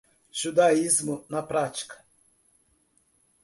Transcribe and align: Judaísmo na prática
Judaísmo 0.39 1.15
na 1.31 1.41
prática 1.51 1.95